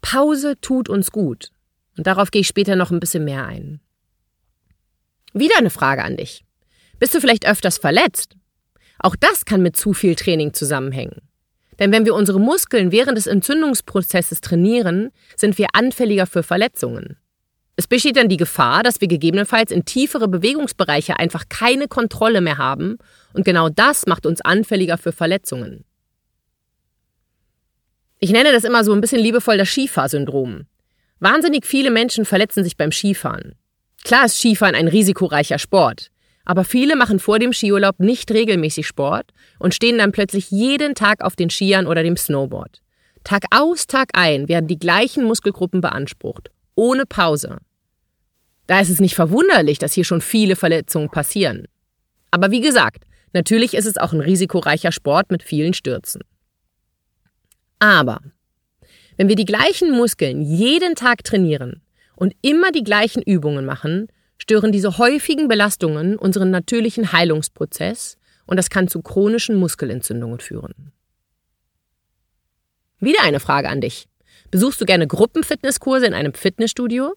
Pause 0.00 0.60
tut 0.60 0.88
uns 0.88 1.12
gut. 1.12 1.52
Und 1.96 2.08
darauf 2.08 2.32
gehe 2.32 2.40
ich 2.40 2.48
später 2.48 2.74
noch 2.74 2.90
ein 2.90 2.98
bisschen 2.98 3.24
mehr 3.24 3.46
ein. 3.46 3.80
Wieder 5.32 5.56
eine 5.58 5.70
Frage 5.70 6.02
an 6.02 6.16
dich. 6.16 6.44
Bist 6.98 7.14
du 7.14 7.20
vielleicht 7.20 7.46
öfters 7.46 7.78
verletzt? 7.78 8.34
Auch 8.98 9.14
das 9.14 9.44
kann 9.44 9.62
mit 9.62 9.76
zu 9.76 9.92
viel 9.92 10.16
Training 10.16 10.54
zusammenhängen. 10.54 11.22
Denn 11.78 11.92
wenn 11.92 12.04
wir 12.04 12.16
unsere 12.16 12.40
Muskeln 12.40 12.90
während 12.90 13.16
des 13.16 13.28
Entzündungsprozesses 13.28 14.40
trainieren, 14.40 15.12
sind 15.36 15.56
wir 15.56 15.68
anfälliger 15.72 16.26
für 16.26 16.42
Verletzungen. 16.42 17.16
Es 17.76 17.86
besteht 17.86 18.16
dann 18.16 18.28
die 18.28 18.36
Gefahr, 18.36 18.82
dass 18.82 19.00
wir 19.00 19.06
gegebenenfalls 19.06 19.70
in 19.70 19.84
tiefere 19.84 20.26
Bewegungsbereiche 20.26 21.16
einfach 21.20 21.44
keine 21.48 21.86
Kontrolle 21.86 22.40
mehr 22.40 22.58
haben 22.58 22.98
und 23.34 23.44
genau 23.44 23.68
das 23.68 24.06
macht 24.06 24.26
uns 24.26 24.40
anfälliger 24.40 24.98
für 24.98 25.12
Verletzungen. 25.12 25.84
Ich 28.20 28.30
nenne 28.30 28.50
das 28.52 28.64
immer 28.64 28.82
so 28.82 28.92
ein 28.92 29.00
bisschen 29.00 29.20
liebevoll 29.20 29.58
das 29.58 29.68
Skifahrsyndrom. 29.68 30.66
Wahnsinnig 31.20 31.64
viele 31.64 31.90
Menschen 31.90 32.24
verletzen 32.24 32.64
sich 32.64 32.76
beim 32.76 32.90
Skifahren. 32.90 33.54
Klar 34.04 34.24
ist 34.26 34.38
Skifahren 34.38 34.74
ein 34.74 34.88
risikoreicher 34.88 35.58
Sport, 35.58 36.10
aber 36.44 36.64
viele 36.64 36.96
machen 36.96 37.20
vor 37.20 37.38
dem 37.38 37.52
Skiurlaub 37.52 38.00
nicht 38.00 38.30
regelmäßig 38.30 38.86
Sport 38.86 39.32
und 39.58 39.74
stehen 39.74 39.98
dann 39.98 40.12
plötzlich 40.12 40.50
jeden 40.50 40.94
Tag 40.94 41.22
auf 41.22 41.36
den 41.36 41.50
Skiern 41.50 41.86
oder 41.86 42.02
dem 42.02 42.16
Snowboard. 42.16 42.80
Tag 43.22 43.44
aus, 43.50 43.86
Tag 43.86 44.10
ein 44.14 44.48
werden 44.48 44.66
die 44.66 44.78
gleichen 44.78 45.24
Muskelgruppen 45.24 45.80
beansprucht, 45.80 46.50
ohne 46.74 47.06
Pause. 47.06 47.58
Da 48.66 48.80
ist 48.80 48.90
es 48.90 49.00
nicht 49.00 49.14
verwunderlich, 49.14 49.78
dass 49.78 49.92
hier 49.92 50.04
schon 50.04 50.20
viele 50.20 50.56
Verletzungen 50.56 51.10
passieren. 51.10 51.66
Aber 52.30 52.50
wie 52.50 52.60
gesagt, 52.60 53.04
natürlich 53.32 53.74
ist 53.74 53.86
es 53.86 53.96
auch 53.96 54.12
ein 54.12 54.20
risikoreicher 54.20 54.92
Sport 54.92 55.30
mit 55.30 55.42
vielen 55.42 55.74
Stürzen. 55.74 56.22
Aber 57.78 58.20
wenn 59.16 59.28
wir 59.28 59.36
die 59.36 59.44
gleichen 59.44 59.90
Muskeln 59.90 60.42
jeden 60.42 60.94
Tag 60.94 61.24
trainieren 61.24 61.82
und 62.16 62.34
immer 62.42 62.72
die 62.72 62.84
gleichen 62.84 63.22
Übungen 63.22 63.64
machen, 63.64 64.08
stören 64.38 64.72
diese 64.72 64.98
häufigen 64.98 65.48
Belastungen 65.48 66.16
unseren 66.16 66.50
natürlichen 66.50 67.12
Heilungsprozess 67.12 68.16
und 68.46 68.56
das 68.56 68.70
kann 68.70 68.88
zu 68.88 69.02
chronischen 69.02 69.56
Muskelentzündungen 69.56 70.40
führen. 70.40 70.92
Wieder 73.00 73.22
eine 73.22 73.40
Frage 73.40 73.68
an 73.68 73.80
dich. 73.80 74.08
Besuchst 74.50 74.80
du 74.80 74.86
gerne 74.86 75.06
Gruppenfitnesskurse 75.06 76.06
in 76.06 76.14
einem 76.14 76.34
Fitnessstudio? 76.34 77.14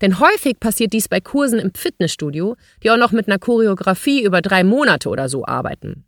Denn 0.00 0.18
häufig 0.18 0.60
passiert 0.60 0.92
dies 0.92 1.08
bei 1.08 1.20
Kursen 1.20 1.58
im 1.58 1.74
Fitnessstudio, 1.74 2.56
die 2.82 2.90
auch 2.90 2.96
noch 2.96 3.12
mit 3.12 3.28
einer 3.28 3.38
Choreografie 3.38 4.24
über 4.24 4.40
drei 4.42 4.64
Monate 4.64 5.08
oder 5.08 5.28
so 5.28 5.44
arbeiten. 5.44 6.04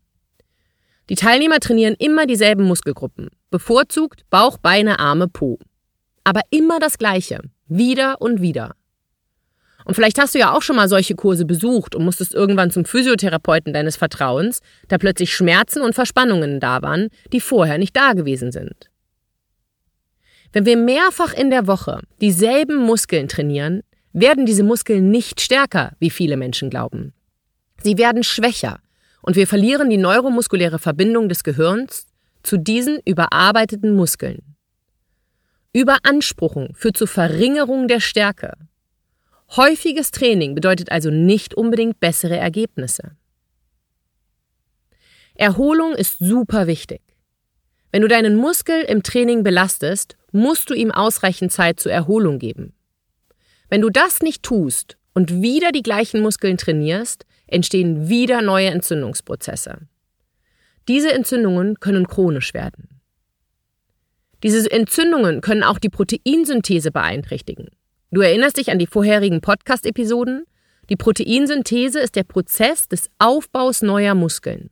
Die 1.08 1.14
Teilnehmer 1.14 1.60
trainieren 1.60 1.94
immer 1.98 2.26
dieselben 2.26 2.64
Muskelgruppen, 2.64 3.28
bevorzugt 3.50 4.28
Bauch, 4.28 4.58
Beine, 4.58 4.98
Arme, 4.98 5.28
Po. 5.28 5.58
Aber 6.24 6.40
immer 6.50 6.80
das 6.80 6.98
Gleiche, 6.98 7.40
wieder 7.68 8.20
und 8.20 8.40
wieder. 8.40 8.74
Und 9.84 9.94
vielleicht 9.94 10.18
hast 10.18 10.34
du 10.34 10.40
ja 10.40 10.52
auch 10.52 10.62
schon 10.62 10.74
mal 10.74 10.88
solche 10.88 11.14
Kurse 11.14 11.44
besucht 11.44 11.94
und 11.94 12.04
musstest 12.04 12.34
irgendwann 12.34 12.72
zum 12.72 12.84
Physiotherapeuten 12.84 13.72
deines 13.72 13.94
Vertrauens, 13.94 14.60
da 14.88 14.98
plötzlich 14.98 15.32
Schmerzen 15.32 15.80
und 15.80 15.94
Verspannungen 15.94 16.58
da 16.58 16.82
waren, 16.82 17.08
die 17.32 17.40
vorher 17.40 17.78
nicht 17.78 17.96
da 17.96 18.12
gewesen 18.12 18.50
sind. 18.50 18.90
Wenn 20.52 20.66
wir 20.66 20.76
mehrfach 20.76 21.34
in 21.34 21.50
der 21.50 21.68
Woche 21.68 22.00
dieselben 22.20 22.78
Muskeln 22.78 23.28
trainieren, 23.28 23.82
werden 24.12 24.44
diese 24.44 24.64
Muskeln 24.64 25.12
nicht 25.12 25.40
stärker, 25.40 25.92
wie 26.00 26.10
viele 26.10 26.36
Menschen 26.36 26.68
glauben. 26.68 27.12
Sie 27.80 27.96
werden 27.96 28.24
schwächer 28.24 28.80
und 29.26 29.34
wir 29.34 29.46
verlieren 29.46 29.90
die 29.90 29.98
neuromuskuläre 29.98 30.78
Verbindung 30.78 31.28
des 31.28 31.42
Gehirns 31.44 32.06
zu 32.42 32.56
diesen 32.56 33.00
überarbeiteten 33.04 33.94
Muskeln. 33.94 34.56
Überanspruchung 35.72 36.74
führt 36.74 36.96
zur 36.96 37.08
Verringerung 37.08 37.88
der 37.88 38.00
Stärke. 38.00 38.52
Häufiges 39.56 40.12
Training 40.12 40.54
bedeutet 40.54 40.90
also 40.90 41.10
nicht 41.10 41.54
unbedingt 41.54 42.00
bessere 42.00 42.36
Ergebnisse. 42.36 43.16
Erholung 45.34 45.94
ist 45.94 46.18
super 46.20 46.66
wichtig. 46.66 47.02
Wenn 47.90 48.02
du 48.02 48.08
deinen 48.08 48.36
Muskel 48.36 48.82
im 48.82 49.02
Training 49.02 49.42
belastest, 49.42 50.16
musst 50.30 50.70
du 50.70 50.74
ihm 50.74 50.92
ausreichend 50.92 51.52
Zeit 51.52 51.80
zur 51.80 51.92
Erholung 51.92 52.38
geben. 52.38 52.74
Wenn 53.68 53.80
du 53.80 53.90
das 53.90 54.20
nicht 54.20 54.44
tust 54.44 54.96
und 55.16 55.40
wieder 55.40 55.72
die 55.72 55.82
gleichen 55.82 56.20
Muskeln 56.20 56.58
trainierst, 56.58 57.24
entstehen 57.46 58.10
wieder 58.10 58.42
neue 58.42 58.66
Entzündungsprozesse. 58.66 59.78
Diese 60.88 61.10
Entzündungen 61.10 61.80
können 61.80 62.06
chronisch 62.06 62.52
werden. 62.52 63.00
Diese 64.42 64.70
Entzündungen 64.70 65.40
können 65.40 65.62
auch 65.62 65.78
die 65.78 65.88
Proteinsynthese 65.88 66.90
beeinträchtigen. 66.90 67.68
Du 68.10 68.20
erinnerst 68.20 68.58
dich 68.58 68.70
an 68.70 68.78
die 68.78 68.86
vorherigen 68.86 69.40
Podcast-Episoden? 69.40 70.44
Die 70.90 70.96
Proteinsynthese 70.96 71.98
ist 71.98 72.14
der 72.14 72.24
Prozess 72.24 72.86
des 72.86 73.08
Aufbaus 73.18 73.80
neuer 73.80 74.14
Muskeln. 74.14 74.68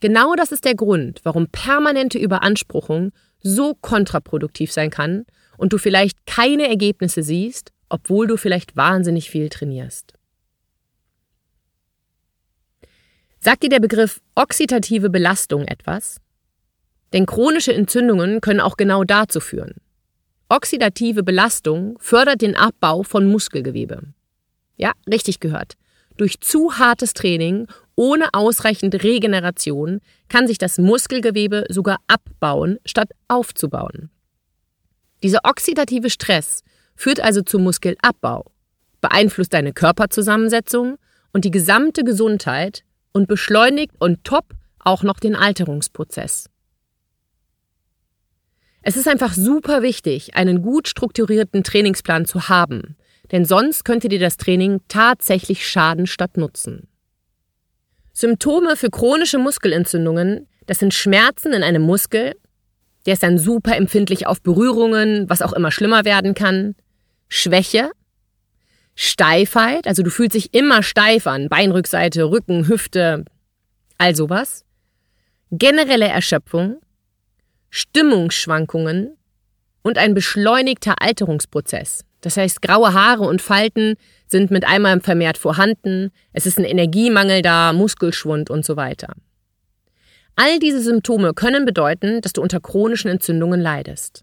Genau 0.00 0.34
das 0.34 0.52
ist 0.52 0.66
der 0.66 0.74
Grund, 0.74 1.20
warum 1.22 1.46
permanente 1.46 2.18
Überanspruchung 2.18 3.12
so 3.40 3.74
kontraproduktiv 3.74 4.70
sein 4.70 4.90
kann 4.90 5.24
und 5.56 5.72
du 5.72 5.78
vielleicht 5.78 6.26
keine 6.26 6.68
Ergebnisse 6.68 7.22
siehst, 7.22 7.72
obwohl 7.92 8.26
du 8.26 8.36
vielleicht 8.36 8.74
wahnsinnig 8.74 9.30
viel 9.30 9.50
trainierst. 9.50 10.14
Sagt 13.38 13.62
dir 13.62 13.68
der 13.68 13.80
Begriff 13.80 14.20
oxidative 14.34 15.10
Belastung 15.10 15.66
etwas? 15.66 16.20
Denn 17.12 17.26
chronische 17.26 17.74
Entzündungen 17.74 18.40
können 18.40 18.60
auch 18.60 18.76
genau 18.76 19.04
dazu 19.04 19.40
führen. 19.40 19.74
Oxidative 20.48 21.22
Belastung 21.22 21.98
fördert 21.98 22.40
den 22.40 22.56
Abbau 22.56 23.02
von 23.02 23.26
Muskelgewebe. 23.26 24.02
Ja, 24.76 24.92
richtig 25.08 25.40
gehört. 25.40 25.74
Durch 26.16 26.40
zu 26.40 26.78
hartes 26.78 27.12
Training 27.14 27.66
ohne 27.94 28.32
ausreichend 28.32 29.02
Regeneration 29.02 30.00
kann 30.28 30.46
sich 30.46 30.56
das 30.56 30.78
Muskelgewebe 30.78 31.66
sogar 31.68 31.98
abbauen, 32.06 32.78
statt 32.86 33.10
aufzubauen. 33.28 34.10
Dieser 35.22 35.40
oxidative 35.44 36.10
Stress 36.10 36.62
führt 37.02 37.18
also 37.18 37.42
zu 37.42 37.58
Muskelabbau, 37.58 38.44
beeinflusst 39.00 39.52
deine 39.52 39.72
Körperzusammensetzung 39.72 40.98
und 41.32 41.44
die 41.44 41.50
gesamte 41.50 42.04
Gesundheit 42.04 42.84
und 43.12 43.26
beschleunigt 43.26 43.92
on 43.98 44.22
top 44.22 44.54
auch 44.78 45.02
noch 45.02 45.18
den 45.18 45.34
Alterungsprozess. 45.34 46.48
Es 48.82 48.96
ist 48.96 49.08
einfach 49.08 49.34
super 49.34 49.82
wichtig, 49.82 50.36
einen 50.36 50.62
gut 50.62 50.86
strukturierten 50.86 51.64
Trainingsplan 51.64 52.24
zu 52.24 52.48
haben, 52.48 52.96
denn 53.32 53.44
sonst 53.44 53.84
könnte 53.84 54.08
dir 54.08 54.20
das 54.20 54.36
Training 54.36 54.80
tatsächlich 54.86 55.66
schaden 55.66 56.06
statt 56.06 56.36
nutzen. 56.36 56.86
Symptome 58.12 58.76
für 58.76 58.90
chronische 58.90 59.38
Muskelentzündungen, 59.38 60.46
das 60.66 60.78
sind 60.78 60.94
Schmerzen 60.94 61.52
in 61.52 61.64
einem 61.64 61.82
Muskel, 61.82 62.34
der 63.06 63.14
ist 63.14 63.24
dann 63.24 63.38
super 63.38 63.76
empfindlich 63.76 64.28
auf 64.28 64.40
Berührungen, 64.40 65.28
was 65.28 65.42
auch 65.42 65.52
immer 65.52 65.72
schlimmer 65.72 66.04
werden 66.04 66.34
kann, 66.34 66.76
Schwäche, 67.34 67.90
Steifheit, 68.94 69.86
also 69.86 70.02
du 70.02 70.10
fühlst 70.10 70.34
dich 70.34 70.52
immer 70.52 70.82
steif 70.82 71.26
an, 71.26 71.48
Beinrückseite, 71.48 72.24
Rücken, 72.24 72.68
Hüfte, 72.68 73.24
all 73.96 74.14
sowas. 74.14 74.66
Generelle 75.50 76.08
Erschöpfung, 76.08 76.82
Stimmungsschwankungen 77.70 79.16
und 79.82 79.96
ein 79.96 80.12
beschleunigter 80.12 81.00
Alterungsprozess. 81.00 82.04
Das 82.20 82.36
heißt, 82.36 82.60
graue 82.60 82.92
Haare 82.92 83.22
und 83.22 83.40
Falten 83.40 83.94
sind 84.26 84.50
mit 84.50 84.66
einmal 84.66 85.00
vermehrt 85.00 85.38
vorhanden, 85.38 86.10
es 86.34 86.44
ist 86.44 86.58
ein 86.58 86.66
Energiemangel 86.66 87.40
da, 87.40 87.72
Muskelschwund 87.72 88.50
und 88.50 88.66
so 88.66 88.76
weiter. 88.76 89.14
All 90.36 90.58
diese 90.58 90.82
Symptome 90.82 91.32
können 91.32 91.64
bedeuten, 91.64 92.20
dass 92.20 92.34
du 92.34 92.42
unter 92.42 92.60
chronischen 92.60 93.10
Entzündungen 93.10 93.60
leidest. 93.62 94.22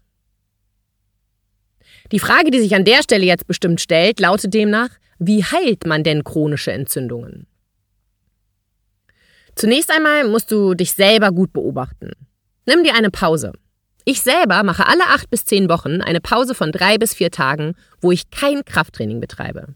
Die 2.12 2.18
Frage, 2.18 2.50
die 2.50 2.60
sich 2.60 2.74
an 2.74 2.84
der 2.84 3.02
Stelle 3.02 3.24
jetzt 3.24 3.46
bestimmt 3.46 3.80
stellt, 3.80 4.20
lautet 4.20 4.54
demnach, 4.54 4.90
wie 5.18 5.44
heilt 5.44 5.86
man 5.86 6.02
denn 6.02 6.24
chronische 6.24 6.72
Entzündungen? 6.72 7.46
Zunächst 9.54 9.90
einmal 9.90 10.26
musst 10.26 10.50
du 10.50 10.74
dich 10.74 10.92
selber 10.92 11.30
gut 11.32 11.52
beobachten. 11.52 12.12
Nimm 12.66 12.82
dir 12.82 12.94
eine 12.94 13.10
Pause. 13.10 13.52
Ich 14.04 14.22
selber 14.22 14.62
mache 14.62 14.86
alle 14.86 15.04
acht 15.08 15.28
bis 15.30 15.44
zehn 15.44 15.68
Wochen 15.68 16.00
eine 16.00 16.20
Pause 16.20 16.54
von 16.54 16.72
drei 16.72 16.96
bis 16.96 17.14
vier 17.14 17.30
Tagen, 17.30 17.74
wo 18.00 18.10
ich 18.10 18.30
kein 18.30 18.64
Krafttraining 18.64 19.20
betreibe. 19.20 19.74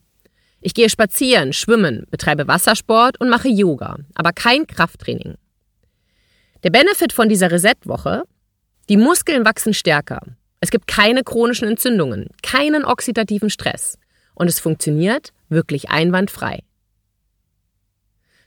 Ich 0.60 0.72
gehe 0.72 0.88
spazieren, 0.88 1.52
schwimmen, 1.52 2.06
betreibe 2.10 2.48
Wassersport 2.48 3.20
und 3.20 3.28
mache 3.28 3.48
Yoga, 3.48 3.98
aber 4.14 4.32
kein 4.32 4.66
Krafttraining. 4.66 5.34
Der 6.62 6.70
Benefit 6.70 7.12
von 7.12 7.28
dieser 7.28 7.50
Reset-Woche? 7.50 8.22
Die 8.88 8.96
Muskeln 8.96 9.44
wachsen 9.44 9.74
stärker, 9.74 10.22
es 10.64 10.70
gibt 10.70 10.86
keine 10.86 11.24
chronischen 11.24 11.68
Entzündungen, 11.68 12.28
keinen 12.42 12.86
oxidativen 12.86 13.50
Stress 13.50 13.98
und 14.34 14.48
es 14.48 14.60
funktioniert 14.60 15.34
wirklich 15.50 15.90
einwandfrei. 15.90 16.60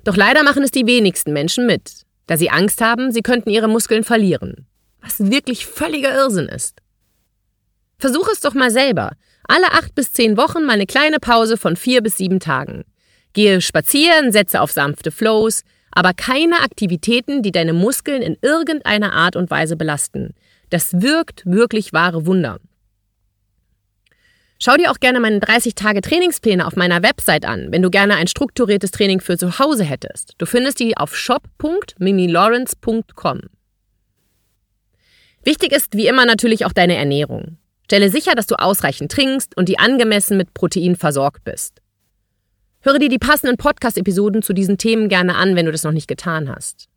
Doch 0.03 0.17
leider 0.17 0.41
machen 0.41 0.63
es 0.63 0.71
die 0.71 0.87
wenigsten 0.87 1.31
Menschen 1.31 1.67
mit, 1.67 2.05
da 2.25 2.35
sie 2.35 2.49
Angst 2.49 2.81
haben, 2.81 3.11
sie 3.11 3.21
könnten 3.21 3.51
ihre 3.51 3.67
Muskeln 3.67 4.03
verlieren, 4.03 4.65
was 4.99 5.29
wirklich 5.31 5.67
völliger 5.67 6.11
Irrsinn 6.11 6.47
ist. 6.47 6.79
Versuch 7.99 8.27
es 8.31 8.39
doch 8.39 8.55
mal 8.55 8.71
selber. 8.71 9.11
Alle 9.47 9.71
acht 9.73 9.93
bis 9.93 10.11
zehn 10.11 10.37
Wochen 10.37 10.63
mal 10.63 10.73
eine 10.73 10.87
kleine 10.87 11.19
Pause 11.19 11.55
von 11.55 11.75
vier 11.75 12.01
bis 12.01 12.17
sieben 12.17 12.39
Tagen. 12.39 12.83
Gehe 13.33 13.61
spazieren, 13.61 14.31
setze 14.31 14.61
auf 14.61 14.71
sanfte 14.71 15.11
Flows, 15.11 15.61
aber 15.91 16.13
keine 16.13 16.61
Aktivitäten, 16.61 17.43
die 17.43 17.51
deine 17.51 17.73
Muskeln 17.73 18.23
in 18.23 18.37
irgendeiner 18.41 19.13
Art 19.13 19.35
und 19.35 19.51
Weise 19.51 19.77
belasten. 19.77 20.33
Das 20.69 21.01
wirkt 21.01 21.45
wirklich 21.45 21.93
wahre 21.93 22.25
Wunder. 22.25 22.59
Schau 24.59 24.75
dir 24.75 24.91
auch 24.91 24.99
gerne 24.99 25.19
meine 25.19 25.39
30 25.39 25.75
Tage 25.75 26.01
Trainingspläne 26.01 26.65
auf 26.65 26.75
meiner 26.75 27.03
Website 27.03 27.45
an, 27.45 27.71
wenn 27.71 27.83
du 27.83 27.91
gerne 27.91 28.15
ein 28.15 28.25
strukturiertes 28.27 28.89
Training 28.91 29.21
für 29.21 29.37
zu 29.37 29.59
Hause 29.59 29.83
hättest. 29.83 30.33
Du 30.39 30.47
findest 30.47 30.79
die 30.79 30.97
auf 30.97 31.15
shop.mimilawrence.com. 31.15 33.41
Wichtig 35.43 35.71
ist 35.71 35.95
wie 35.95 36.07
immer 36.07 36.25
natürlich 36.25 36.65
auch 36.65 36.73
deine 36.73 36.97
Ernährung. 36.97 37.57
Stelle 37.85 38.09
sicher, 38.09 38.33
dass 38.35 38.47
du 38.47 38.55
ausreichend 38.55 39.11
trinkst 39.11 39.55
und 39.55 39.69
die 39.69 39.77
angemessen 39.79 40.37
mit 40.37 40.53
Protein 40.53 40.95
versorgt 40.95 41.43
bist. 41.45 41.81
Höre 42.81 42.99
dir 42.99 43.09
die 43.09 43.19
passenden 43.19 43.57
Podcast-Episoden 43.57 44.41
zu 44.41 44.53
diesen 44.53 44.77
Themen 44.77 45.07
gerne 45.07 45.35
an, 45.35 45.55
wenn 45.55 45.67
du 45.67 45.71
das 45.71 45.83
noch 45.83 45.93
nicht 45.93 46.07
getan 46.07 46.53
hast. 46.53 46.89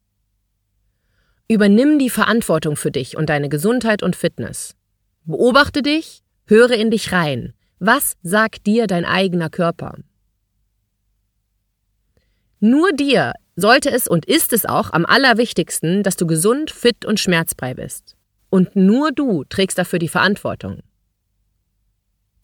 Übernimm 1.51 1.99
die 1.99 2.11
Verantwortung 2.11 2.77
für 2.77 2.93
dich 2.93 3.17
und 3.17 3.29
deine 3.29 3.49
Gesundheit 3.49 4.05
und 4.05 4.15
Fitness. 4.15 4.77
Beobachte 5.25 5.83
dich, 5.83 6.23
höre 6.47 6.71
in 6.71 6.93
dich 6.93 7.11
rein. 7.11 7.55
Was 7.81 8.17
sagt 8.23 8.69
dir 8.69 8.87
dein 8.87 9.05
eigener 9.05 9.51
Körper? 9.51 9.97
Nur 12.61 12.93
dir 12.93 13.33
sollte 13.57 13.91
es 13.91 14.07
und 14.07 14.27
ist 14.27 14.53
es 14.53 14.65
auch 14.65 14.93
am 14.93 15.05
allerwichtigsten, 15.05 16.05
dass 16.05 16.15
du 16.15 16.25
gesund, 16.29 16.71
fit 16.71 17.05
und 17.05 17.19
schmerzfrei 17.19 17.75
bist. 17.75 18.15
Und 18.49 18.77
nur 18.77 19.11
du 19.11 19.43
trägst 19.43 19.77
dafür 19.77 19.99
die 19.99 20.07
Verantwortung. 20.07 20.85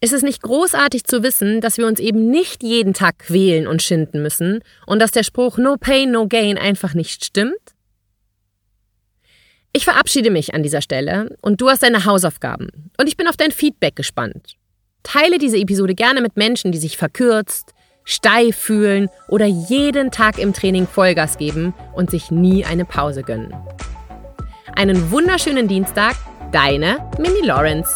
Ist 0.01 0.14
es 0.14 0.23
nicht 0.23 0.42
großartig 0.42 1.05
zu 1.05 1.23
wissen, 1.23 1.61
dass 1.61 1.79
wir 1.79 1.87
uns 1.87 2.01
eben 2.01 2.29
nicht 2.29 2.64
jeden 2.64 2.92
Tag 2.92 3.21
quälen 3.21 3.69
und 3.69 3.83
schinden 3.83 4.21
müssen 4.21 4.64
und 4.85 4.99
dass 4.99 5.12
der 5.12 5.23
Spruch 5.23 5.59
No 5.59 5.77
Pain, 5.79 6.11
No 6.11 6.27
Gain 6.27 6.59
einfach 6.59 6.95
nicht 6.95 7.25
stimmt? 7.25 7.76
Ich 9.77 9.85
verabschiede 9.85 10.31
mich 10.31 10.55
an 10.55 10.62
dieser 10.62 10.81
Stelle 10.81 11.37
und 11.43 11.61
du 11.61 11.69
hast 11.69 11.83
deine 11.83 12.07
Hausaufgaben. 12.07 12.71
Und 12.99 13.09
ich 13.09 13.19
bin 13.19 13.29
auf 13.29 13.37
dein 13.37 13.51
Feedback 13.53 13.95
gespannt. 13.95 14.57
Teile 15.03 15.37
diese 15.37 15.59
Episode 15.59 15.95
gerne 15.95 16.23
mit 16.23 16.39
Menschen, 16.39 16.73
die 16.73 16.79
sich 16.79 16.97
verkürzt, 16.97 17.75
steif 18.03 18.57
fühlen 18.57 19.11
oder 19.29 19.45
jeden 19.45 20.11
Tag 20.11 20.39
im 20.39 20.55
Training 20.55 20.87
Vollgas 20.87 21.37
geben 21.37 21.75
und 21.95 22.11
sich 22.11 22.31
nie 22.31 22.65
eine 22.65 22.87
Pause 22.87 23.23
gönnen. 23.23 23.53
Einen 24.75 25.11
wunderschönen 25.11 25.69
Dienstag, 25.69 26.17
deine 26.53 27.11
Mini 27.19 27.45
Lawrence. 27.45 27.93